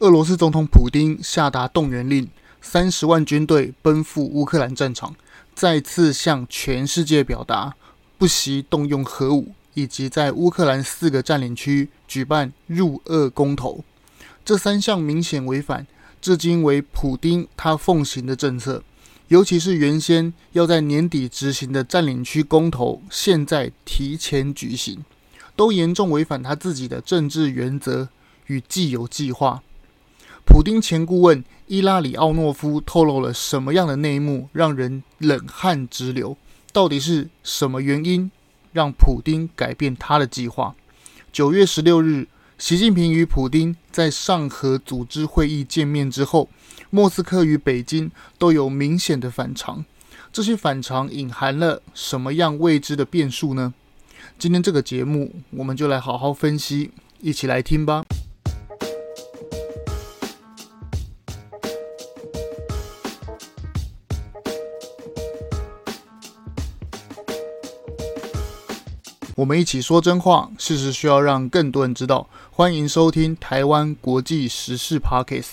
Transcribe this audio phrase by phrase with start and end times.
[0.00, 2.28] 俄罗斯总统普丁下达动员令，
[2.62, 5.16] 三十万军队奔赴乌克兰战场，
[5.56, 7.74] 再次向全世界表达
[8.16, 13.82] 不惜动用核武，以及在乌克兰四个占领区举办入俄公投。
[14.44, 15.84] 这三项明显违反，
[16.20, 18.84] 至今为普丁他奉行的政策。
[19.26, 25.04] 尤其是原先要在年底执行的占领区公投，现在提前举行，
[25.56, 28.08] 都严重违反他自己的政治原则
[28.46, 29.60] 与既有计划。
[30.48, 36.38] 普丁前顾问伊拉里奥诺夫透露了什么样的内幕，让人冷汗直流？
[36.72, 38.30] 到底是什么原因
[38.72, 40.74] 让普丁改变他的计划？
[41.30, 42.26] 九月十六日，
[42.56, 46.48] 习近平与普丁在上合组织会议见面之后，
[46.88, 49.84] 莫斯科与北京都有明显的反常。
[50.32, 53.74] 这些反常隐含了什么样未知的变数呢？
[54.38, 56.90] 今天这个节目，我们就来好好分析，
[57.20, 58.02] 一起来听吧。
[69.38, 72.28] 我们一起说真话，事实需要让更多人知道。
[72.50, 75.52] 欢迎收听台湾国际时事 Podcast。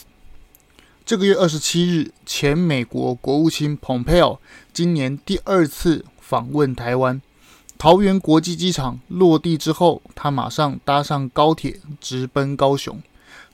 [1.06, 4.40] 这个月二十七日，前美国国务卿蓬佩奥
[4.74, 7.22] 今年第二次访问台湾。
[7.78, 13.00] 桃园国际机场落地之后，他马上搭上高铁，直奔高雄，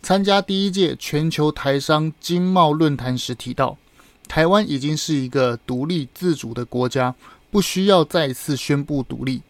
[0.02, 3.78] 参加第一届全球台商经贸论坛时提到，
[4.30, 7.14] 台湾已经是一个独立自主的国家，
[7.52, 9.42] 不需要再次宣布独立。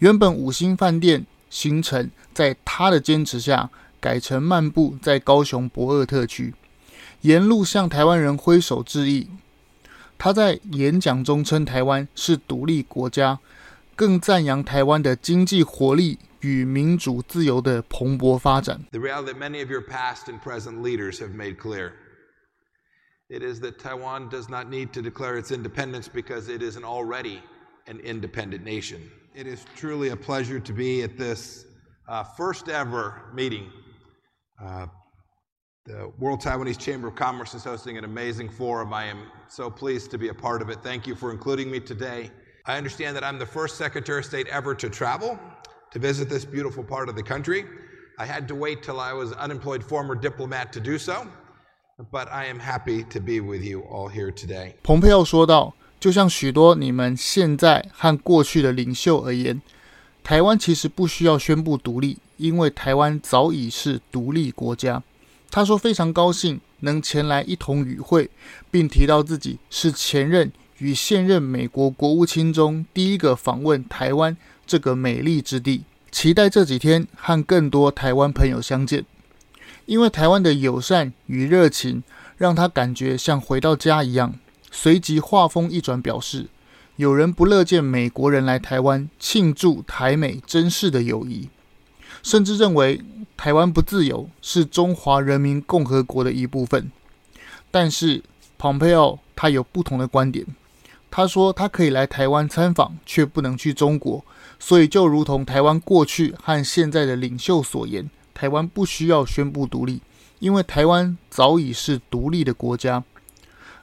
[0.00, 3.68] 原本五星饭店行程，在他的坚持下，
[4.00, 6.54] 改成漫步在高雄驳二特区，
[7.20, 9.28] 沿路向台湾人挥手致意。
[10.16, 13.40] 他在演讲中称台湾是独立国家，
[13.94, 18.80] 更赞扬台湾的经济活力与民主自由的蓬勃发展。
[18.92, 21.92] The reality many of your past and present leaders have made clear,
[23.28, 26.84] it is that Taiwan does not need to declare its independence because it is an
[26.84, 27.40] already
[27.87, 29.11] an independent nation.
[29.33, 31.65] It is truly a pleasure to be at this
[32.37, 33.71] first ever meeting.
[35.85, 38.91] The World Taiwanese Chamber of Commerce is hosting an amazing forum.
[38.91, 40.81] I am so pleased to be a part of it.
[40.81, 42.31] Thank you for including me today.
[42.65, 45.37] I understand that I'm the first Secretary of State ever to travel
[45.91, 47.65] to visit this beautiful part of the country.
[48.17, 51.27] I had to wait till I was unemployed former diplomat to do so,
[52.11, 54.75] but I am happy to be with you all here today.
[54.81, 55.75] 蓬佩奥说道。
[56.00, 59.60] 就像许多你们现在和过去的领袖而言，
[60.24, 65.02] 台湾其实不需要宣布独立，因为台湾早已是独立国家。
[65.50, 68.30] 他说非常高兴能前来一同与会，
[68.70, 74.34] 并提到自己是前任与现任美国国务卿中第一个访问台湾
[74.66, 79.04] 这个美丽之地，期待这几天和更多台湾朋友相见。
[79.84, 82.02] 因为台湾的友善与热情，
[82.38, 84.34] 让他感觉像回到家一样。
[84.70, 86.46] 随即话锋一转，表示
[86.96, 91.48] 有人不乐见美国人来台湾庆祝台美珍视的友谊，
[92.22, 93.00] 甚至认为
[93.36, 96.90] 台湾不自由是中华人民共和国的一部分。
[97.70, 98.22] 但是，
[98.58, 100.46] 蓬佩奥他有不同的观点。
[101.10, 104.24] 他说他可以来台湾参访，却不能去中国，
[104.60, 110.02] 所以就如同台湾过去和现在的领袖所言，台湾不需要宣布独立，
[110.38, 113.02] 因为台湾早已是独立的国家。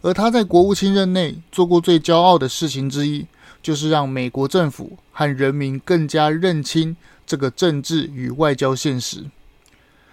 [0.02, 3.26] 而他在国务卿任内做过最骄傲的事情之一，
[3.62, 9.26] 就是让美国政府和人民更加认清这个政治与外交现实。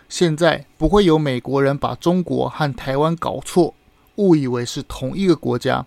[0.08, 3.74] 现在不会有美国人把中国和台湾搞错，
[4.16, 5.84] 误以为是同一个国家，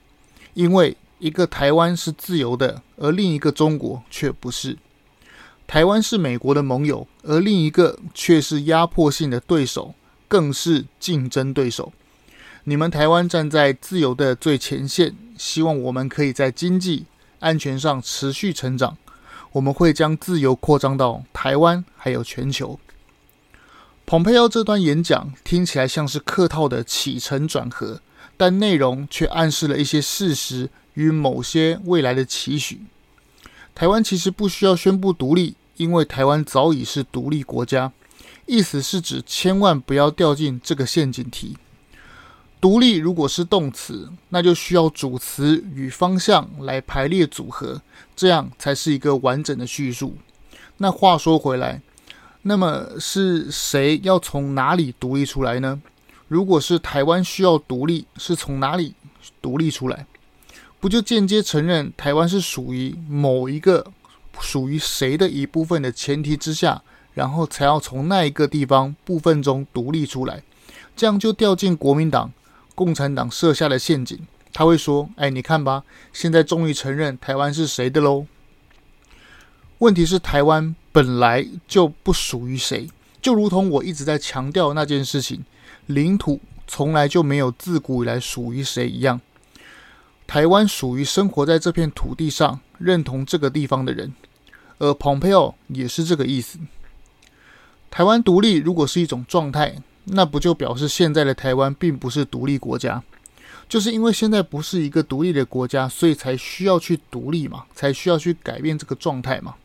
[0.53, 4.77] 因为一个台湾是自由的，而另一个中国却不是。
[5.65, 9.93] 台湾是美国的盟友，而另一个却是压迫性的对手，
[10.27, 11.91] 更是竞争对手。
[12.69, 17.05] 你们台湾站在自由的最前线，希望我们可以在经济
[17.39, 18.97] 安全上持续成长。
[19.53, 22.77] 我们会将自由扩张到台湾，还有全球。
[24.05, 28.01] 蓬佩奥这段演讲听起来像是客套的起承转合，
[28.35, 32.81] 但内容却暗示了一些事实与某些未来的期许。
[33.73, 37.93] 台湾其实不需要宣布独立，因为台湾早已是独立国家。
[38.45, 41.55] 意思是指千万不要掉进这个陷阱题。
[42.59, 47.81] 独立如果是动词，那就需要主词与方向来排列组合，
[48.15, 50.15] 这样才是一个完整的叙述。
[50.77, 51.81] 那话说回来，
[52.41, 55.81] 那么是谁要从哪里独立出来呢？
[56.27, 58.95] 如果是台湾需要独立，是从哪里
[59.41, 60.07] 独立出来？
[60.79, 63.85] 不就间接承认台湾是属于某一个
[64.39, 66.81] 属于谁的一部分的前提之下，
[67.13, 70.43] 然后才要从那一个地方部分中独立出来？
[70.95, 72.31] 这样就掉进国民党、
[72.77, 74.19] 共产党设下的陷阱。
[74.53, 75.83] 他会说：“哎，你看吧，
[76.13, 78.27] 现在终于承认台湾是谁的喽。”
[79.79, 82.87] 问题是，台湾本来就不属于谁，
[83.19, 85.43] 就如同我一直在强调那件事情，
[85.87, 89.19] 领土从来就没有自古以来属于谁一样。
[90.27, 94.13] 台湾属于生活在这片土地上、认同这个地方的人，
[94.77, 96.59] 而蓬佩奥也是这个意思。
[97.89, 99.75] 台湾独立如果是一种状态，
[100.07, 103.03] 那不就表示现在的台湾并不是独立国家？
[103.69, 109.55] 就是因为现在不是一个独立的国家，所以才需要去独立嘛，才需要去改变这个状态嘛。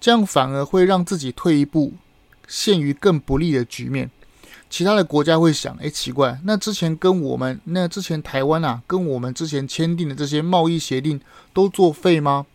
[0.00, 1.92] 这样反而会让自己退一步，
[2.48, 4.10] 陷于更不利的局面。
[4.70, 11.20] 其他的国家会想：哎，奇怪，那之前跟我们，那之前台湾啊，跟我们之前签订的这些贸易协定
[11.52, 12.46] 都作废吗？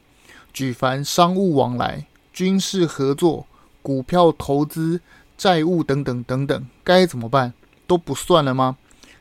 [0.51, 3.45] 举凡商务往来、军事合作、
[3.83, 4.99] 股票投资、
[5.37, 7.53] 债务等等等等，该怎么办？
[7.85, 8.75] 都不算了吗？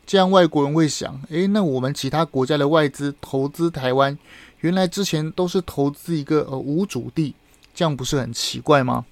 [0.06, 4.16] 这样外国人会想：哎，那我们其他国家的外资投资台湾，
[4.60, 7.34] 原来之前都是投资一个呃无主地，
[7.74, 9.04] 这样不是很奇怪吗？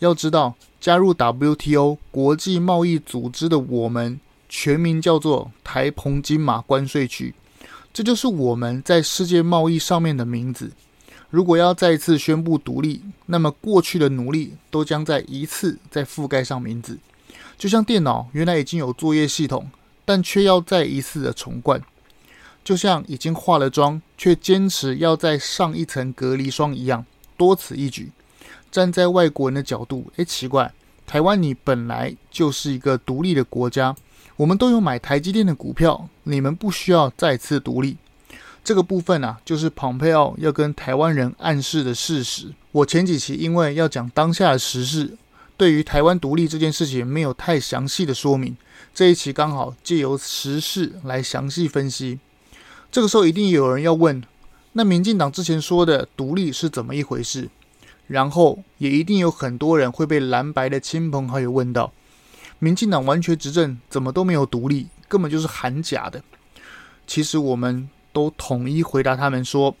[0.00, 4.18] 要知道，加入 WTO 国际贸易组织的我们，
[4.48, 7.34] 全名叫做台澎金马关税区，
[7.92, 10.72] 这就是我们在世界贸易上面的名字。
[11.36, 16.98] 如果要再次宣布独立，那么过去的努力都将再一次再覆盖上名字，
[17.58, 19.68] 就像电脑原来已经有作业系统，
[20.06, 21.82] 但却要再一次的重灌，
[22.64, 27.04] 就像已经化了妆，却坚持要再上一层隔离霜一样，
[27.36, 28.10] 多此一举。
[28.72, 30.72] 站在外国人的角度，诶，奇怪，
[31.06, 33.94] 台湾你本来就是一个独立的国家，
[34.36, 37.98] 我们都有买台积电的股票，你们不需要再次独立。
[38.66, 42.52] 这个部分啊，就是蓬佩奥要跟台湾人暗示的事实。
[42.72, 45.16] 我前几期因为要讲当下的时事，
[45.56, 48.56] 对于台湾独立这件事情没有太详细的说明，
[48.92, 52.18] 这一期刚好借由时事来详细分析。
[52.90, 54.20] 这个时候一定有人要问，
[54.72, 57.48] 那民进党之前说的独立是怎么一回事？
[58.08, 61.92] 然后也一定有很多人会被蓝白的亲朋好友问到：
[62.58, 66.20] 民进党完全执政，怎么都没有独立，根本就是喊假的。
[67.06, 69.76] 其实我们都统一回答他们说，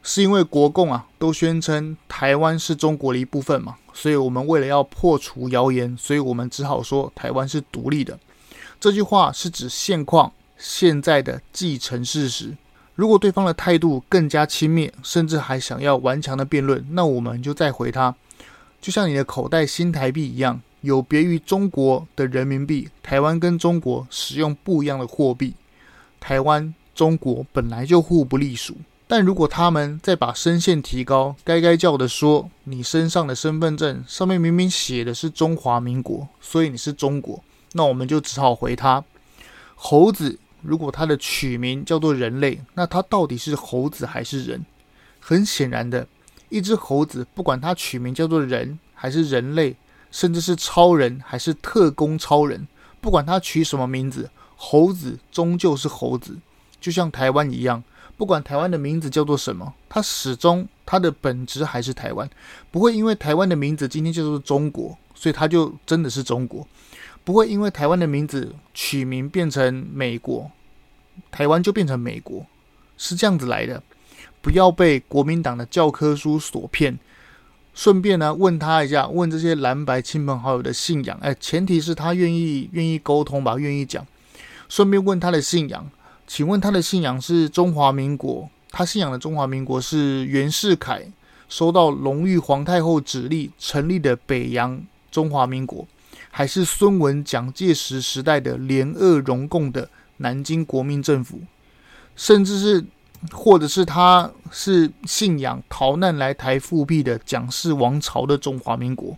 [0.00, 8.16] 是因为国共啊都宣称台湾是中国的一部分嘛，所以我们为了要破除谣言，所以我们只好说台湾是独立的。
[8.78, 12.56] 这句话是指现况现在的既成事实。
[12.94, 18.14] 如果对方的态度更加轻蔑，甚至还想要顽强的辩论，那我们就再回他，
[18.80, 25.56] 就像你的口袋新台币一样，有别于中国的人民币，台湾跟中国使用不一样的货币，
[26.20, 28.76] 台湾、中国本来就互不隶属。
[29.06, 37.42] 但如果他们再把声线提高，该该叫的说，你身上的身份证上面明明写的是中华民国，所以你是中国，
[37.72, 39.04] 那我们就只好回他，
[39.74, 40.38] 猴子。
[40.64, 44.64] 如果它的取名叫做人类，那它到底是猴子还是人？
[45.18, 46.06] 很显然的，
[46.50, 49.74] 一只猴子，不管它取名叫做人还是人类，
[50.12, 52.68] 甚至是超人还是特工超人，
[53.00, 56.38] 不管它取什么名字，猴子终究是猴子。
[56.82, 57.82] 就像台湾一样，
[58.16, 62.28] 不管台湾的名字叫做什么，它始终它的本质还是台湾，
[62.72, 66.66] 不会因为台湾的名字今天叫做中国，所以它就真的是中国。
[67.24, 70.50] 不会因为台湾的名字取名变成美国，
[71.30, 72.44] 台湾就变成美国，
[72.98, 73.80] 是这样子来的。
[74.40, 76.98] 不要被国民党的教科书所骗。
[77.74, 81.16] 顺便呢，问他一下，问这些蓝白亲朋好友的信仰。
[81.22, 84.04] 哎，前提是他愿意愿意沟通吧，愿意讲。
[84.68, 85.88] 顺便问他的信仰，
[86.26, 88.48] 请问他的信仰是中华民国？
[88.70, 91.06] 他信仰的中华民国是袁世凯
[91.48, 95.86] 收到隆裕皇太后旨意成立的北洋中华民国？
[96.30, 101.40] 还是孙文、蒋介石时代的联俄容共的南京国民政府，
[102.16, 102.84] 甚至是，
[103.32, 109.14] 或者是他是信仰逃难来台复辟的蒋氏王朝的中华民国。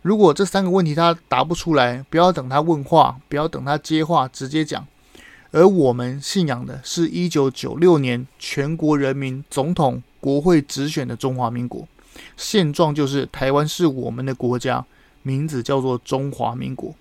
[0.00, 4.86] 如果这三个问题他答不出来，不要等他问话，不要等他接话，直接讲。
[5.50, 11.86] 而我们信仰的是一九九六年全国人民总统国会直选的中华民国，
[12.36, 14.84] 现状就是台湾是我们的国家。
[15.22, 16.94] 名字叫做中华民国。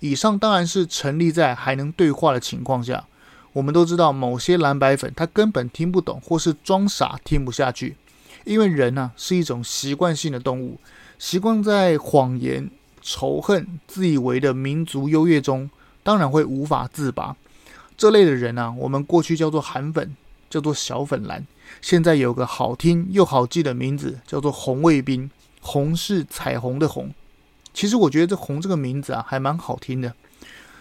[0.00, 3.04] 以上当然是成立在还能对话的情况下。
[3.52, 7.96] 我们都知道，某些蓝白粉他根本听不懂，或是装傻听不下去。
[8.44, 10.78] 因为人呢、是一种习惯性的动物，
[11.18, 12.70] 习惯在谎言、
[13.02, 15.68] 仇恨、自以为的民族优越中，
[16.02, 17.36] 当然会无法自拔。
[17.98, 20.16] 这类的人呢、我们过去叫做韩粉，
[20.48, 21.44] 叫做小粉蓝。
[21.82, 25.28] 现在有个好听又好记的名字，叫做红卫兵。
[25.60, 27.12] 红是彩虹的红。
[27.74, 30.14] 其实我觉得这“红”这个名字啊，还蛮好听的。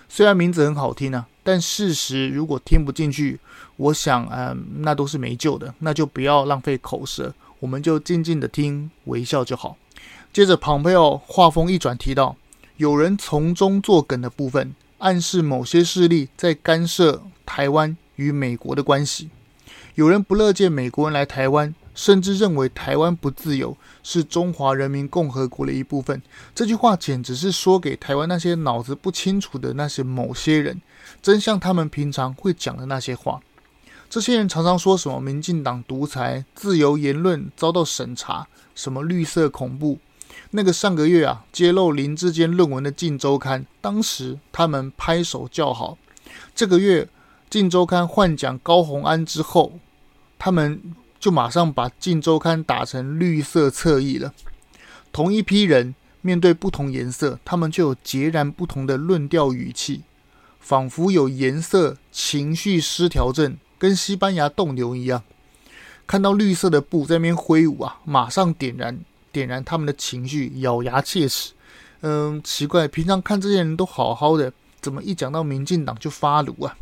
[0.07, 3.39] 虽然名字很好听啊，但事实如果听不进去，
[3.75, 9.75] 我想，嗯、那都是没救的，那就不要浪费口舌，我们就静静的听，微笑就好。
[10.31, 12.35] 接着，庞佩奥话锋一转，提到
[12.77, 19.29] 有人从中作梗的部分，暗示某些势力在干涉台湾与美国的关系。
[19.95, 26.21] 有人不乐见美国人来台湾，甚至认为台湾不自由，是中华人民共和国的一部分。
[26.53, 30.81] 这句话简直是说给台湾那些脑子不清楚的那些某些人，
[31.21, 33.41] 真像他们平常会讲的那些话。
[34.09, 39.99] 这些人常常说什么民进党独裁、自由言论遭到审查，什么绿色恐怖。
[40.51, 45.97] 那个上个月啊，揭露林志坚论文的《镜周刊》，当时他们拍手叫好。
[46.55, 47.03] 这个月，
[47.49, 49.79] 《镜周刊》换奖高虹安之后。
[50.39, 50.79] 他们
[51.19, 54.31] 就马上把《镜周刊》打成绿色侧翼了。
[55.11, 60.03] 同一批人面对不同颜色，他们就有截然不同的论调语气，
[60.59, 65.23] 仿佛有颜色情绪失调症，跟西班牙斗牛一样。
[66.05, 68.99] 看到绿色的布在那边挥舞啊，马上点燃
[69.31, 71.53] 点燃他们的情绪，咬牙切齿。
[72.01, 76.77] 嗯，奇怪，平常看这些人都好好的，怎么一讲到民进党就发怒啊？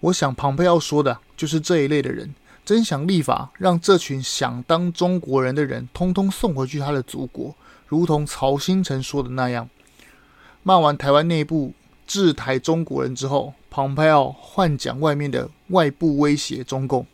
[0.00, 2.34] 我想，庞佩奥说的就是这一类的人，
[2.64, 7.54] 真想立法让这群想当中国人的人，通通送回去他的祖国，
[7.86, 9.68] 如同曹兴诚说的那样。
[10.62, 11.72] 骂完台湾内部
[12.06, 17.06] 制台中国人之后，庞佩奥换讲外面的外部威胁中共，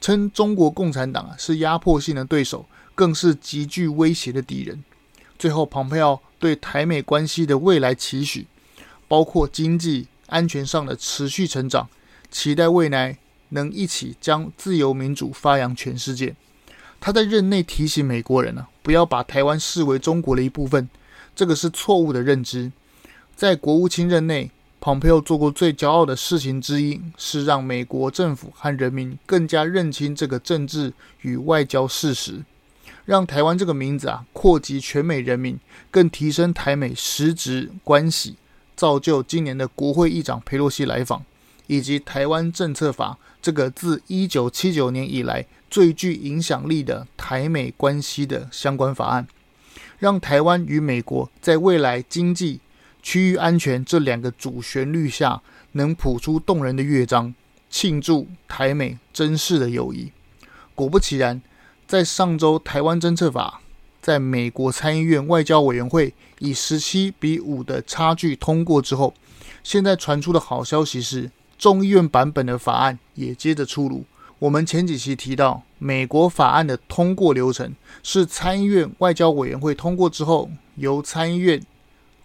[0.00, 2.64] 称中国共产党啊是压迫性的对手，
[3.02, 4.84] 更是极具威胁的敌人。
[5.36, 8.46] 最后，蓬佩奥对台美关系的未来期许，
[9.08, 11.88] 包括经济安全上的持续成长。
[12.30, 13.18] 期待未来
[13.48, 16.36] 能一起将自由民主发扬全世界。
[17.00, 20.88] 他在任内提醒美国人呢、啊，不要把台湾视为中国的一部分，
[21.34, 22.70] 这个是错误的认知。
[23.34, 30.92] 在国务卿任内，蓬佩奥做过最骄傲的事情之一，是让美国政府和人民更加认清这个政治
[31.22, 32.44] 与外交事实，
[33.04, 35.58] 让台湾这个名字啊扩及全美人民，
[35.90, 38.36] 更提升台美实质关系，
[38.76, 41.24] 造就今年的国会议长佩洛西来访。
[41.68, 49.26] 以及台湾政策法这个自一九七九年以来最具影响力的台美关系的相关法案，
[49.98, 52.60] 让台湾与美国在未来经济、
[53.02, 55.40] 区域安全这两个主旋律下，
[55.72, 57.32] 能谱出动人的乐章，
[57.70, 60.12] 庆祝台美珍视的友谊。
[60.74, 61.40] 果不其然，
[61.92, 63.60] 在上周台湾政策法
[64.00, 69.12] 在美国参议院外交委员会以十七比五的差距通过之后，
[69.62, 71.30] 现在传出的好消息是。
[71.58, 74.06] 众议院版本的法案也接着出炉。
[74.38, 81.62] 我们前几期提到，美国法案的通过流程是参议院外交委员会通过之后，由参议院、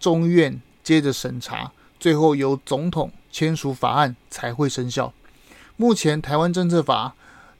[0.00, 1.70] 众议院接着审查，
[2.00, 5.12] 最后由总统签署法案才会生效。
[5.76, 7.14] 目前台湾政策法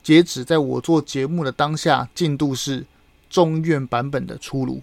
[0.08, 2.86] 截止在我做节目的当下进度是
[3.28, 4.80] 众议院版本的出炉。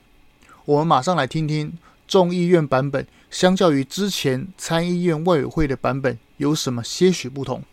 [0.66, 1.76] 我们马上来听听
[2.08, 6.20] 众议院版本相较于之前参议院外委会的版本。
[6.38, 7.64] 有什么些许不同？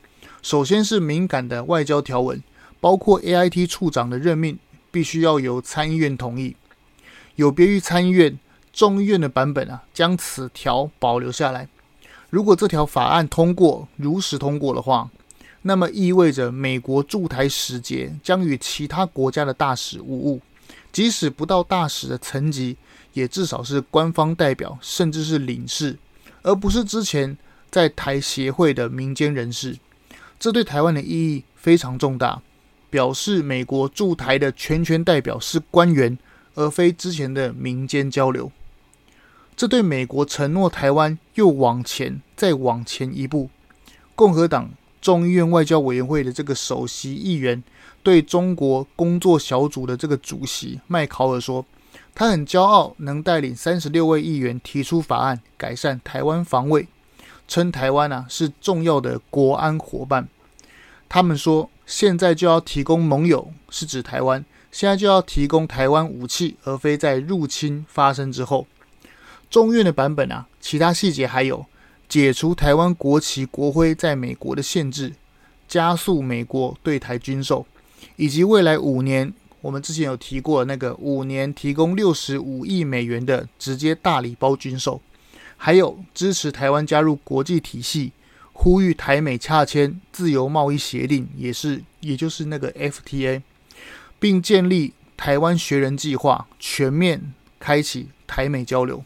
[0.41, 2.43] 首先是敏感的外交条文，
[2.81, 4.59] 包括 AIT 处长的任命
[4.91, 6.57] 必须要由参议院同意。
[7.37, 8.39] 有别于参议院，
[8.73, 11.69] 众议院的版本啊，将此条保留下来。
[12.31, 15.11] 如果这条法案通过，如实通过的话，
[15.63, 20.41] 那么意味着美国驻台使节将与其他国家的大使无误，
[20.93, 22.77] 即使不到大使的层级，
[23.13, 25.97] 也至少是官方代表，甚至是领事，
[26.43, 27.37] 而不是之前。
[27.71, 29.79] 在台协会的民间人士，
[30.39, 32.43] 这对台湾的意义非常重大，
[32.91, 36.19] 表示美国驻台的全权代表是官员，
[36.55, 38.53] 而非之前的民间交流。
[39.57, 43.49] 这对美国承诺台湾又往前再往前一步。
[44.15, 44.69] 共和党
[45.03, 47.63] 众议院外交委员会的这个首席议员
[48.03, 51.67] 对中国工作小组的这个主席麦考尔说，
[52.15, 56.87] 他很骄傲能带领三十六位议员提出法案，改善台湾防卫。
[57.49, 60.27] 称台湾啊是重要的国安伙伴，
[61.09, 68.67] 他们说现在就要提供盟友，是指台湾，现在就要提供台湾武器，而非在入侵发生之后。
[69.51, 71.67] 众院的版本啊，其他细节还有
[72.13, 75.15] 解除台湾国旗国徽在美国的限制，
[75.67, 77.67] 加速美国对台军售，
[78.17, 85.01] 以及未来五年，我们之前有提过那个五年提供六十五亿美元的直接大礼包军售。
[85.57, 88.13] 还有支持台湾加入国际体系，
[88.53, 93.41] 呼吁台美洽签自由贸易协定，也是也就是那个 FTA，
[94.19, 99.03] 并建立台湾学人计划，全面开启台美交流。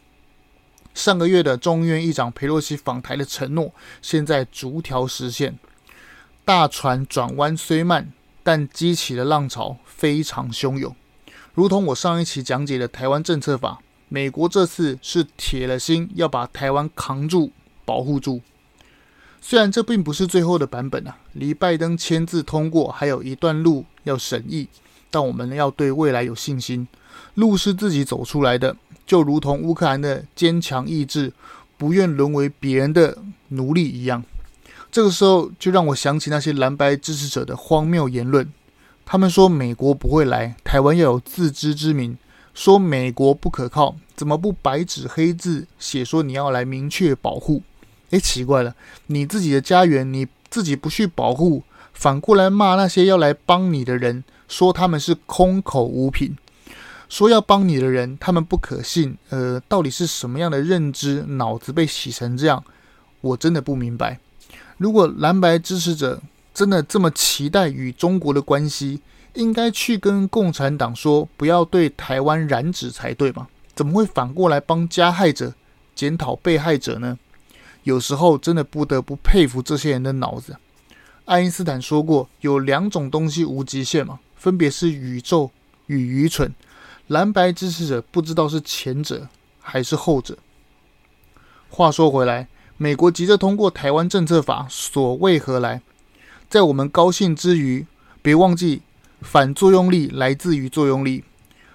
[0.96, 5.58] 上个月的众议院议长佩洛西访台的承诺，现在逐条实现。
[6.42, 8.10] 大船转弯虽慢，
[8.42, 10.96] 但激起的浪潮非常汹涌。
[11.52, 17.52] 如同我上一期讲解的台湾政策法，美国这次是铁了心要把台湾扛住、
[17.84, 18.40] 保护住。
[19.42, 24.66] 虽然这并不是最后的版本啊，离拜登签字通过还有一段路要审议，
[25.10, 26.88] 但我们要对未来有信心。
[27.34, 28.74] 路是自己走出来的。
[29.06, 31.32] 就如同乌克兰的坚强意志，
[31.78, 33.16] 不愿沦为别人的
[33.48, 34.25] 奴隶一样，
[34.90, 38.50] 这个时候就让我想起那些蓝白支持者的荒谬言论。
[39.04, 42.16] 他们说美国不会来，台湾要有自知之明；
[42.54, 47.62] 说美国不可靠，怎么不白纸黑字写说你要来明确保护？
[48.10, 48.75] 诶，奇怪了，
[49.06, 56.36] 你自己的家园你自己不去保护，反过来骂那些要来帮你的人，说他们是空口无凭。
[57.08, 59.16] 说要帮你的人，他们不可信。
[59.30, 62.62] 呃，到底是什么样的认知，脑子被洗成这样？
[63.20, 64.18] 我真的不明白。
[64.76, 66.20] 如果蓝白支持者
[66.52, 69.00] 真的这么期待与中国的关系，
[69.34, 73.46] 应该去跟共产党说，不要对台湾染指才对嘛？
[73.75, 75.52] 怎么会反过来帮加害者
[75.94, 77.18] 检讨被害者呢？
[77.84, 80.56] 有时候真的不得不佩服这些人的脑子。
[81.25, 85.50] 爱因斯坦说过，有两种东西无极限嘛，分别是宇宙
[85.86, 86.52] 与愚蠢。
[87.08, 89.28] 蓝白支持者不知道是前者
[89.60, 90.36] 还是后者。
[91.68, 95.82] 话说回来，美国急着通过台湾政策法，所为何来？
[96.48, 97.86] 在我们高兴之余，
[98.22, 98.82] 别忘记
[99.20, 101.22] 反作用力来自于作用力，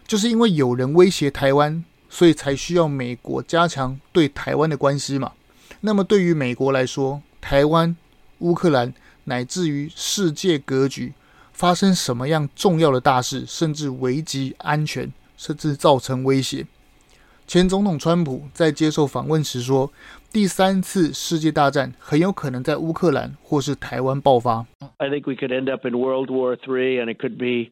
[0.05, 5.31] 就是因为有人威胁台湾，所以才需要美国加强对台湾的关系嘛。
[5.79, 7.95] 那么对于美国来说，台湾、
[8.39, 11.13] 乌克兰乃至于世界格局，
[11.53, 15.11] 发生什么样重要的大事，甚至危及安全。
[15.41, 16.67] 甚至造成威胁。
[17.48, 19.91] 前总统川普在接受访问时说
[20.31, 27.71] ：“第三次世界大战很有可能在乌克兰或是台湾爆发。” I think we could end up in World War Three, and it could be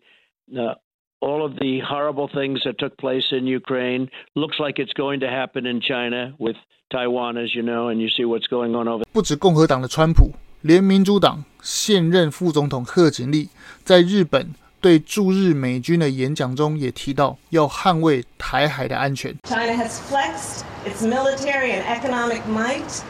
[1.19, 4.10] all of the horrible things that took place in Ukraine.
[4.34, 6.58] Looks like it's going to happen in China with
[6.89, 9.05] Taiwan, as you know, and you see what's going on over.
[9.13, 13.49] 不止共和党的川普，连民主党现任副总统贺锦丽
[13.84, 14.55] 在日本。
[14.81, 19.35] 对驻日美军的演讲中也提到，要捍卫台海的安全。
[19.43, 23.01] China has flexed its military and economic might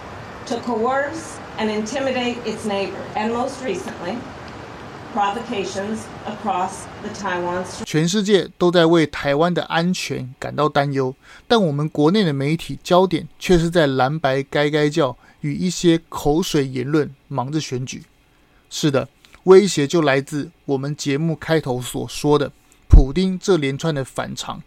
[0.47, 4.15] to coerce and intimidate its neighbor, and most recently,
[5.13, 7.85] provocations across the Taiwan Strait.
[7.85, 11.13] 全世界都在为台湾的安全感到担忧，
[11.47, 18.03] 但我们国内的媒体焦点却是在蓝白该该叫与一些口水言论，忙着选举。
[18.69, 19.07] 是的。
[19.43, 22.51] 威胁就来自我们节目开头所说的
[22.87, 24.61] 普丁这连串的反常。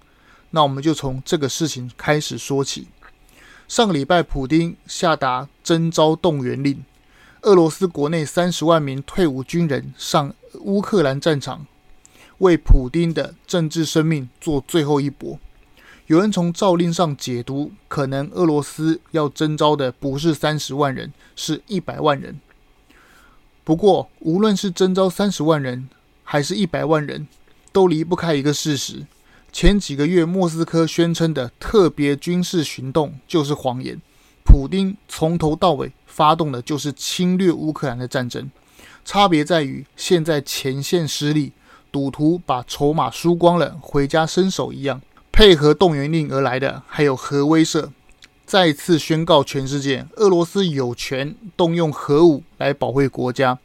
[0.51, 2.89] 那我们就从这个事情开始说起。
[3.69, 6.85] 上个礼拜，普丁下达征召动员令，
[7.43, 11.67] 俄罗斯国内三十万名退伍军人上乌克兰战场，
[12.39, 15.39] 为普丁的政治生命做最后一搏。
[16.07, 22.39] 有人从诏令上解读，可能俄罗斯要征召的不是三十万人，是一百万人。
[23.65, 25.89] 不过，无论是征召三十万人，
[26.25, 27.29] 还是一百万人，
[27.71, 29.07] 都离不开一个事实：
[29.53, 34.01] 前几个月莫斯科宣称的特别军事行动就是谎言。
[34.45, 38.51] 普丁从头到尾发动的就是侵略乌克兰的战争，
[39.05, 41.53] 差别在于现在前线失利，
[41.93, 45.01] 赌徒把筹码输光了，回家伸手一样。
[45.31, 47.91] 配合动员令而来的还有核威慑。
[48.53, 53.59] 再次宣告全世界，俄罗斯有权动用核武来保卫国家。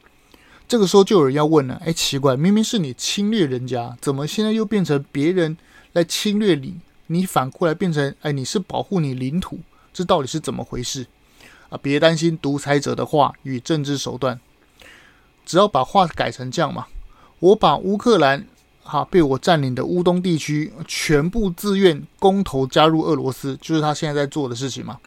[0.65, 5.57] 这个时候就有人要问了：哎，奇怪，明明是你侵略人家，怎么现在又变成别人
[5.91, 6.79] 来侵略你？
[7.07, 9.59] 你反过来变成哎，你是保护你领土，
[9.91, 11.05] 这到底是怎么回事？
[11.67, 14.39] 啊，别担心独裁者的话与政治手段，
[15.45, 16.87] 只要把话改成这样嘛，
[17.39, 18.47] 我把乌克兰。
[18.87, 24.97] 哈，被我占领的乌东地区全部自愿公投加入俄罗斯，就是他现在在做的事情嘛。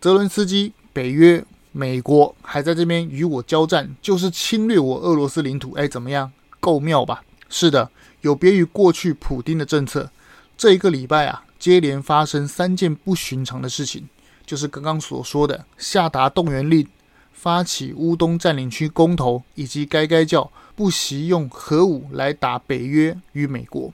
[0.00, 5.72] 泽伦斯基、北约、美国还在这边与我交战，就是侵略我俄罗斯领土。
[5.72, 6.30] 哎，怎么样？
[6.60, 7.24] 够妙吧？
[7.48, 10.10] 是的，有别于过去普丁的政策，
[10.56, 14.06] 这一个礼拜啊，接连发生三件不寻常的事情，
[14.44, 16.86] 就是刚刚所说的下达动员令。
[17.32, 23.92] 发起乌东占领区公投，以及该该叫不惜用核武来打北约与美国，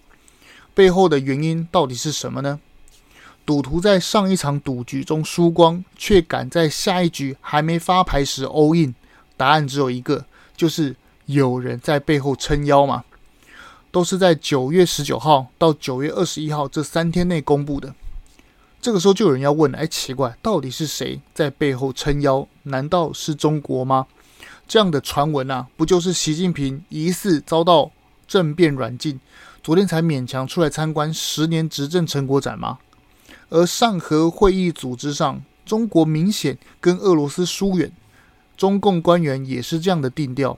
[0.74, 2.58] 背后的原因到底是什么呢？
[3.44, 8.94] 赌徒在上一场赌局中输光，却敢在下一局还没发牌时 all in，
[9.36, 10.24] 答案只有一个，
[10.56, 10.94] 就是
[11.26, 13.04] 有人在背后撑腰嘛。
[13.92, 17.92] 都是在九月十九号到九月二十一号这三天内公布的。
[18.80, 22.46] 这个时候就有人要问了：哎，奇怪，到底是谁在背后撑腰？
[22.62, 24.06] 难道是中国吗？
[24.70, 27.90] 这样的传闻啊，不就是习近平疑似遭到
[28.28, 29.18] 政变软禁，
[29.64, 32.78] 昨天才勉强出来参观十年执政成果展吗？
[33.48, 37.90] 而上合会议组织上，中国明显跟俄罗斯疏远，
[38.56, 40.56] 中共官员也是这样的定调，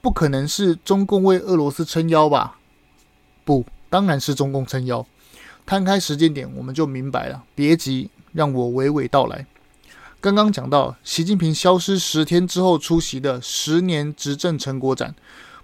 [0.00, 2.58] 不可能是中共为俄罗斯撑腰吧？
[3.44, 5.04] 不，当然是中共撑腰。
[5.66, 7.42] 摊开时间点，我们就明白了。
[7.56, 9.44] 别急，让我娓娓道来。
[10.20, 15.14] 刚刚讲到，习近平消失十天之后出席的十年执政成果展，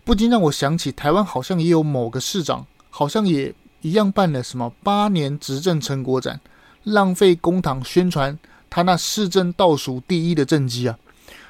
[0.05, 6.41] 不禁让我想起台湾好像也有某个市长，好像也一样办了什么八年执政成果展，
[6.85, 8.39] 浪费公帑宣传
[8.71, 10.97] 他那市政倒数第一的政绩啊！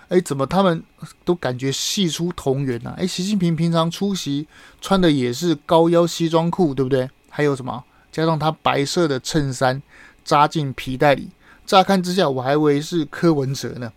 [0.09, 0.83] 哎，怎么他们
[1.27, 2.95] 都感觉系出同源呢？
[2.97, 4.49] 哎，习近平平常出席
[4.81, 7.11] 穿的也是高腰西装裤，对不对？
[7.29, 7.85] 还有什么？
[8.11, 9.83] 加上他白色的衬衫
[10.25, 11.29] 扎进皮带里，
[11.67, 13.93] 乍看之下我还以为是柯文哲呢。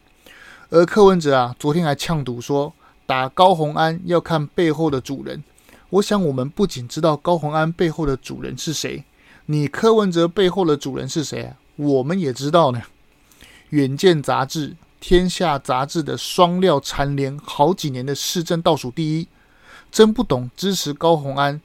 [0.69, 2.73] 而柯文哲啊，昨天还呛赌说
[3.05, 5.43] 打高虹安要看背后的主人。
[5.89, 9.03] 我想我们不仅知道高虹安背后的主人是谁，
[9.45, 11.55] 你柯文哲背后的主人是谁啊？
[11.77, 12.81] 我们也知道呢。
[13.69, 19.27] 远见杂志、天下杂志的双料蝉联好几年的市政倒数第一，
[19.91, 21.61] 真不懂支持高虹安、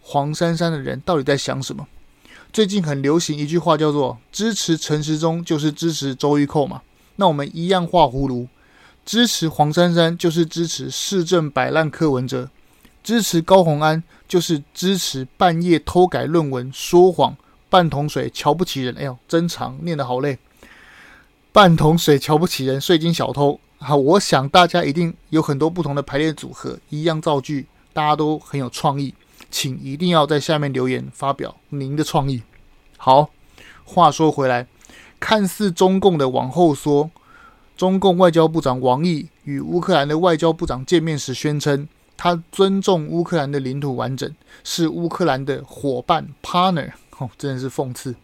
[0.00, 1.86] 黄珊珊的人到底在想什么。
[2.56, 6.80] 最近很流行一句话，叫做“支持陈时中就是支持周玉蔻”嘛。
[7.16, 8.48] 那我们一样画葫芦，
[9.04, 12.48] 支持黄珊珊就是支持市政摆烂柯文哲，
[13.04, 17.36] 支持高虹安就是支持半夜偷改论文、说谎、
[17.68, 18.94] 半桶水、瞧不起人。
[18.96, 20.38] 哎呦，真长，念得好累。
[21.52, 23.60] 半桶水瞧不起人，税金小偷。
[23.76, 29.12] 好，我想大家一定有很多不同的排列组合，一样造句，大家都很有创意。
[29.58, 32.42] 请一定要在下面留言发表您的创意。
[32.98, 33.30] 好，
[33.86, 34.66] 话说回来，
[35.18, 37.10] 看似中共的往后说，
[37.74, 41.88] 中共外交部长王毅与乌克兰的外交部长见面时宣称，
[42.18, 44.30] 他尊重乌克兰的领土完整，
[44.62, 46.90] 是乌克兰的伙伴 partner。
[47.16, 48.14] 哦，真的是讽刺。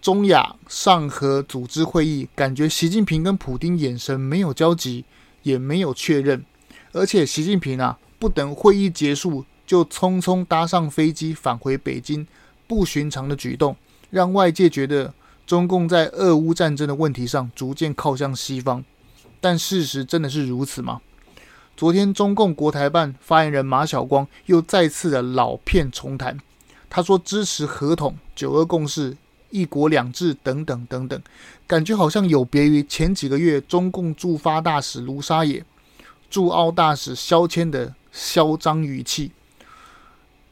[0.00, 5.04] 中亚上合组织会议，感觉习近平跟普丁眼神没有交集，
[5.42, 6.42] 也没有确认，
[6.92, 9.44] 而且习近平啊，不等会议结束。
[9.66, 12.26] 就匆匆搭上飞机返回北京，
[12.66, 13.76] 不寻常的举动
[14.10, 15.12] 让外界觉得
[15.46, 18.84] 中共在俄乌战争的问题上逐渐靠向西方。
[19.40, 21.00] 但事实真的是如此吗？
[21.76, 26.38] 昨天中共国台办发言人马晓光又再次的老骗重谈，
[26.88, 29.14] 他说支持合同、九二共识、
[29.50, 31.20] 一国两制等等等等，
[31.66, 35.62] 感觉好像有别于前几个月中共驻法大使卢沙野、
[36.30, 39.32] 驻澳大使肖谦的嚣张语气。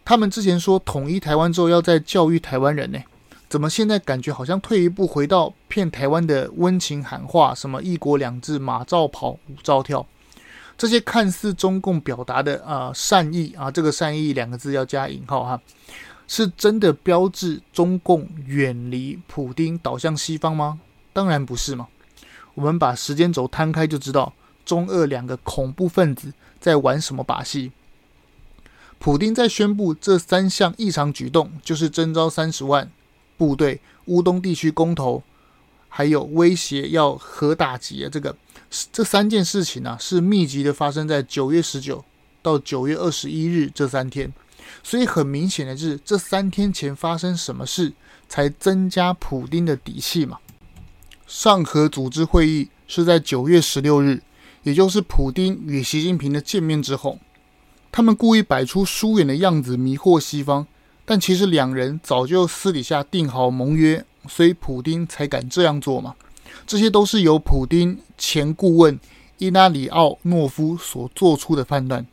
[0.04, 2.98] 他们之前说统一台湾之后要再教育台湾人呢，
[3.48, 10.06] 怎么现在感觉好像退一步回到骗台湾的温情喊话，什么一国两制，马照跑，舞照跳，
[10.76, 15.60] 这些看似中共表达的啊、善意啊，这个善意两个字要加引号哈，
[16.28, 20.80] 是真的标志中共远离普丁倒向西方吗？
[21.12, 21.88] 当然不是嘛。
[22.54, 24.32] 我们把时间轴摊开就知道，
[24.64, 27.72] 中俄两个恐怖分子在玩什么把戏。
[28.98, 32.90] 普丁在宣布这三项异常举动，就是征召三十万
[33.36, 35.22] 部队、乌东地区公投，
[35.88, 38.34] 还有威胁要核打击啊，这个
[38.92, 42.04] 这三件事情呢、是密集的发生在九月十九
[42.40, 44.32] 到九月二十一日这三天。
[44.82, 47.92] 所以很明显的是，这三天前发生什么事，
[48.28, 50.38] 才增加普丁的底气嘛？
[51.26, 54.22] 上合组织会议是在九月十六日，
[54.62, 57.18] 也就是普丁与习近平的见面之后。
[57.96, 60.66] 他们故意摆出疏远的样子迷惑西方，
[61.04, 66.16] 但其实两人早就私底下定好盟约，所以普丁才敢这样做嘛。
[66.66, 68.98] 这些都是由普丁前顾问
[69.38, 72.04] 伊拉里奥诺夫所做出的判断。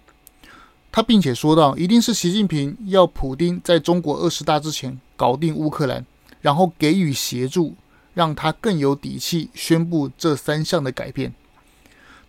[0.91, 6.05] 他并且说道，一定是习近平要普丁在中国二十大之前搞定乌克兰，
[6.41, 7.73] 然后给予协助，
[8.13, 11.33] 让他更有底气宣布这三项的改变。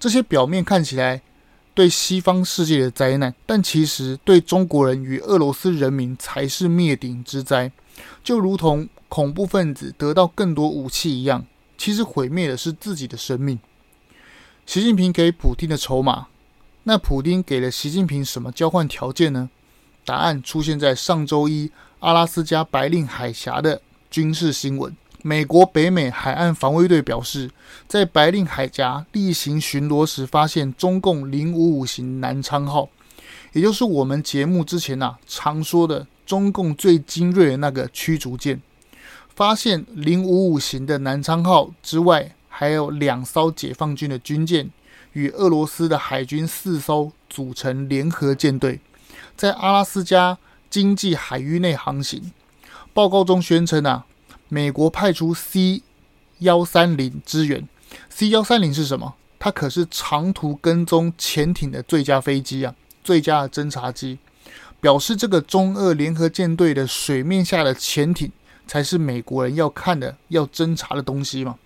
[0.01, 1.21] 这些表面看起来。
[1.75, 7.73] 对西方世界的灾难，但其实对中国人与俄罗斯人民才是灭顶之灾。
[8.23, 11.45] 就如同恐怖分子得到更多武器一样，
[11.79, 13.59] 其实毁灭的是自己的生命。
[14.67, 16.29] 习近平给普丁的筹码，
[16.85, 19.51] 那普丁给了习近平什么交换条件呢？
[20.05, 23.81] 答案出现在上周一阿拉斯加白令海峡的
[24.11, 24.95] 军事新闻。
[25.23, 27.51] 美国北美海岸防卫队表示，
[27.87, 32.89] 在白令海峡例行巡逻时，发现中共零五五型南昌号，
[33.53, 38.61] 也就是我们节目之前呐、啊、常说的中共最精锐的那个驱逐舰。
[39.35, 44.71] 发现零五五型的南昌号之外，还有两艘解放军的军舰
[45.13, 48.81] 与俄罗斯的海军四艘组成联合舰队，
[49.37, 50.37] 在阿拉斯加
[50.69, 52.33] 经济海域内航行。
[52.93, 54.05] 报告中宣称啊，
[54.53, 55.81] 美国派出 C
[56.41, 57.67] 幺三零支援。
[58.11, 59.15] C 幺三零是什么？
[59.39, 64.19] 它可是长途跟踪潜艇的最佳飞机啊，最佳的侦察机。
[64.79, 68.31] 表示这个中俄联合舰队的水面下的潜艇
[68.67, 71.57] 才是美国人要看的、要侦察的东西嘛？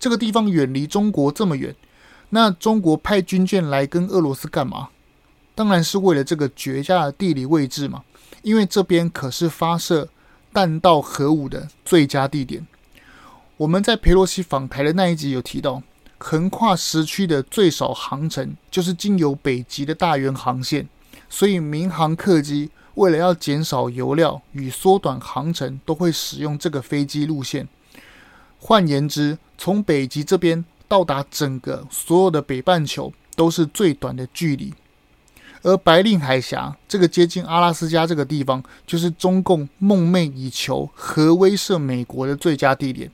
[0.00, 1.76] 这个地方远离中国这么远，
[2.30, 4.88] 那中国派军舰来跟俄罗斯干嘛？
[5.54, 8.02] 当然是为了这个绝佳的地理位置嘛，
[8.40, 10.08] 因为这边可是发射
[10.52, 12.66] 弹道核武的最佳地点。
[13.56, 15.82] 我们在裴洛西访台的那一集有提到，
[16.18, 20.88] 横跨时区的最少航程就是经由北极的大圆航线。
[21.28, 27.66] 所以，民航客机为了要减少油料与缩短航程，都会使用这个飞机路线。
[28.58, 34.74] 换言之，从北极这边到达整个所有的北半球都是最短的距离。
[35.62, 43.10] 而白令海峡这个接近阿拉斯加这个地方，就是中共梦寐以求核威慑美国的最佳地点。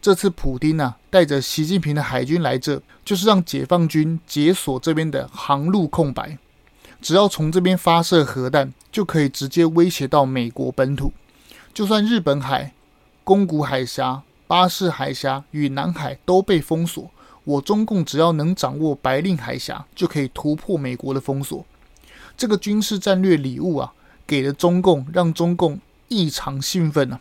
[0.00, 6.38] 这次普丁啊带着习近平的海军来这，就是让解放军解锁这边的航路空白。
[7.00, 11.12] 只要从这边发射核弹，就可以直接威胁到美国本土。
[11.74, 12.72] 就算日本海、
[13.22, 17.10] 宫古海峡、巴士海峡与南海都被封锁，
[17.44, 21.64] 我中共只要能掌握白令海峡，就可以突破美国的封锁。
[22.36, 23.92] 这个军事战略礼物啊，
[24.26, 27.20] 给了中共，让中共异常兴奋啊！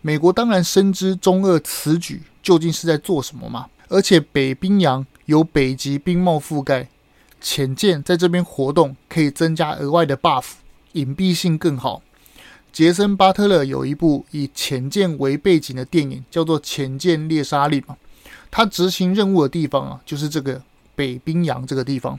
[0.00, 6.88] 美国当然深知中俄此举究竟是在做什么嘛，而且北冰洋有北极冰帽覆盖。
[7.40, 10.44] 潜舰在这边活动可以增加额外的 buff，
[10.92, 12.02] 隐蔽性更好。
[12.72, 17.96] 杰森·巴特勒有一部以潜舰为背景的电影，叫做《潜舰猎杀令》嘛。
[18.50, 20.60] 他执行任务的地方啊，就是这个
[20.94, 22.18] 北冰洋这个地方。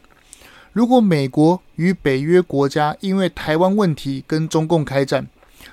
[0.80, 5.28] 如果美国与北约国家因为台湾问题跟中共开战，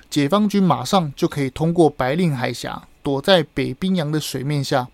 [0.09, 4.89] 解放军马上就可以通过白令海峡，躲在北冰洋的水面下，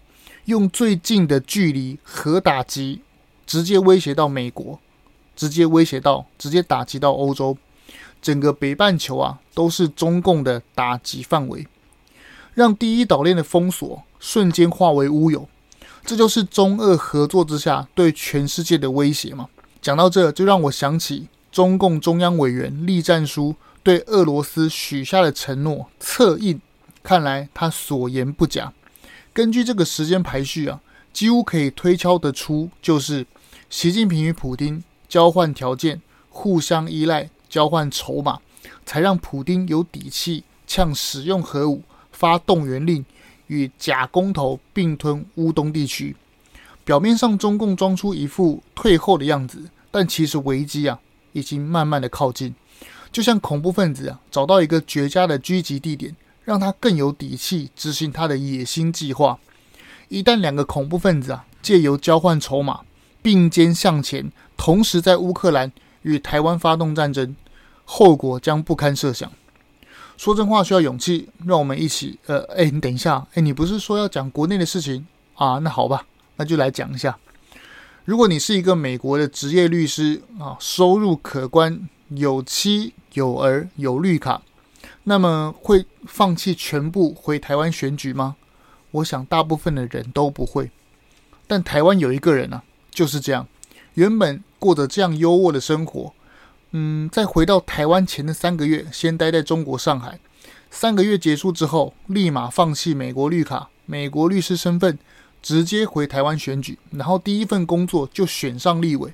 [0.45, 3.02] 用最近的距离核打击。
[3.47, 4.80] 直接威胁到美国，
[5.36, 7.58] 直接威胁到，直接打击到欧洲，
[8.21, 11.65] 整个北半球啊都是中共的打击范围，
[12.54, 15.49] 让第一岛链的封锁瞬间化为乌有，
[16.06, 19.49] 这就是中俄合作之下对全世界的威胁嘛。
[19.84, 26.60] 讲到这就让我想起中共中央委员栗战书对俄罗斯许下的承诺策应，
[27.04, 28.74] 看来他所言不假。
[29.32, 30.82] 根据这个时间排序啊。
[31.13, 33.24] 几乎可以推敲得出，就是
[33.69, 38.39] 习近平与普丁交换条件、互相依赖、交换筹码，
[38.84, 43.06] 才让普丁有底气呛使用核武、发动员令，
[43.46, 46.15] 与假公投并吞乌东地区。
[46.86, 51.00] 表面上中共装出一副退后的样子，但其实危机啊
[51.32, 52.54] 已经慢慢的靠近。
[53.12, 59.38] 就像恐怖分子啊找到一个绝佳的狙击地点，让他更有底气执行他的野心计划。
[60.10, 62.82] 一旦两个恐怖分子啊借由交换筹码
[63.22, 67.36] 并肩向前，同时在乌克兰与台湾发动战争，
[67.86, 69.32] 后果将不堪设想。
[70.17, 72.19] 说真话需要勇气，让我们一起……
[72.28, 75.58] 呃，哎，你等一下，哎，你不是说要讲国内的事情啊？
[75.60, 77.17] 那好吧，那就来讲一下。
[78.06, 84.41] 如果你是一个美国的职业律师啊，收入可观，有妻有儿有绿卡，
[85.04, 88.36] 那么会放弃全部回台湾选举吗？
[88.91, 90.69] 我想大部分的人都不会，
[91.48, 93.48] 但台湾有一个人啊，就是这样，
[93.93, 96.13] 原本过着这样优渥的生活，
[96.72, 100.19] 嗯，在回到台湾前的三个月，先待在中国上海，
[100.69, 105.00] 三个月结束之后，立马放弃美国绿卡、美国律师身份，
[105.43, 109.13] 直接回台湾选举，然后第一份工作就选上立委，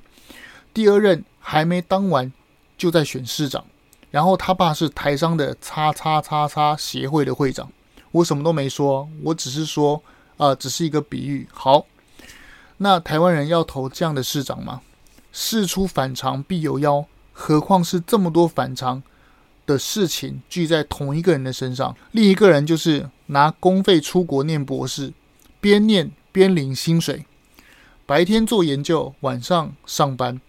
[0.73, 2.31] 第二任还没当完，
[2.77, 3.65] 就在选市长，
[4.11, 7.69] 然后他爸是台商的叉叉叉叉协会的会长。
[8.11, 10.01] 我什么都没说，我只是说，
[10.37, 11.47] 啊、呃，只是一个比喻。
[11.51, 11.85] 好，
[12.77, 14.81] 那台湾人要投这样的市长吗？
[15.31, 19.01] 事出反常必有妖，何况是这么多反常
[19.67, 21.95] 的事情聚在同一个人的身上。
[22.11, 25.13] 另一个人就是拿公费出国念博士，
[25.61, 27.25] 边念边领薪水，
[28.05, 30.39] 白天做研究，晚上上班，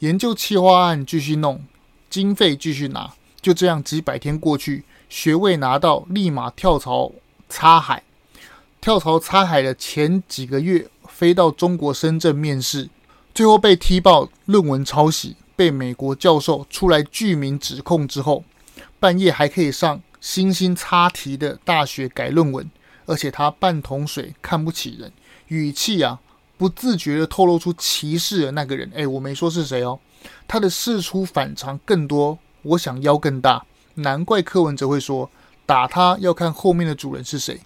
[0.00, 1.64] 研究企划案继续弄，
[2.08, 4.84] 经费继续拿，就这样几百天过去。
[5.08, 7.12] 学位拿到，立马跳槽
[7.48, 8.02] 擦海。
[8.80, 12.88] 跳槽擦海的前几个月，飞到中国深圳面试，
[13.34, 18.44] 最后被踢爆论文抄袭，被美国教授出来具名指控之后，
[18.98, 22.70] 半夜还可以上星星擦题的大学改论文，
[23.04, 25.12] 而且他半桶水看不起人，
[25.50, 26.18] 语气啊
[26.56, 28.90] 不自觉地透露出歧视的那个人。
[28.94, 30.00] 哎，我没说是谁哦。
[30.48, 33.64] 他的事出反常更多，我想腰更大。
[33.94, 35.30] 难怪柯文哲会说
[35.66, 37.60] 打他要看后面的主人是谁。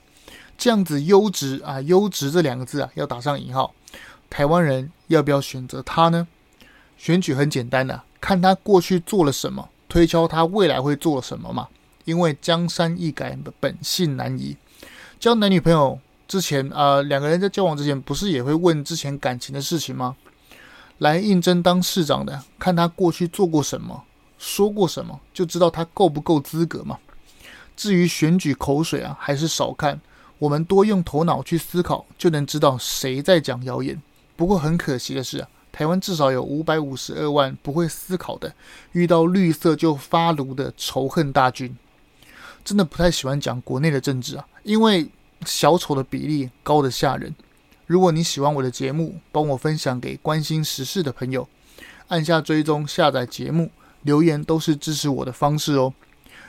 [0.56, 3.74] 这样子优质啊，优质这两个字啊要打上引号。
[4.30, 6.26] 台湾人要不要选择他呢？
[6.96, 11.68] 选举很简单的，看他过去做了什么，推敲他未来会做什么嘛。
[12.04, 14.56] 因为江山易改，本性难移。
[15.18, 20.16] 交男女朋友之前，啊、两个人在交往之前，不是也会问之前感情的事情吗？
[20.98, 24.04] 来应征当市长的，看他过去做过什么，
[24.38, 26.98] 说过什么，就知道他够不够资格嘛。
[27.76, 30.00] 至于选举口水啊，还是少看。
[30.38, 34.00] 我们多用头脑去思考，就能知道谁在讲谣言。
[34.36, 38.52] 不过很可惜的是啊，台湾至少有五百五十二万不会思考的，
[38.92, 41.76] 遇到绿色就发炉的仇恨大军。
[42.64, 45.08] 真的不太喜欢讲国内的政治啊，因为
[45.46, 47.34] 小丑的比例高得吓人。
[47.86, 51.48] 如果你喜欢我的节目，帮我分享给关心时事的朋友，
[52.08, 53.70] 按下追踪、下载节目、
[54.02, 55.92] 留言都是支持我的方式哦。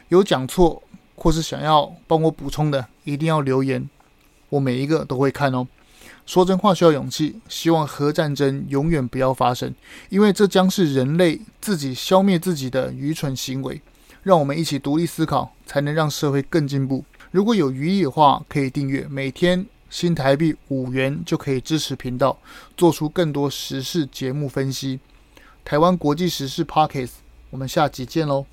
[0.07, 0.81] 有讲错
[1.15, 3.89] 或是想要帮我补充的，一定要留言，
[4.49, 5.67] 我每一个都会看哦。
[6.25, 9.73] 说真话需要勇气，希望核战争永远不要发生，
[10.09, 13.81] 因为这将是人类自己消灭自己的愚蠢行为。
[14.23, 17.05] 让我们一起独立思考，才能让社会更进步。
[17.35, 22.37] 如果有余力的话，可以订阅，每天新台币五元就可以支持频道，
[22.77, 25.01] 做出更多时事节目分析。
[25.65, 27.11] 台湾国际时事 Podcast，
[27.49, 28.45] 我们下集见喽。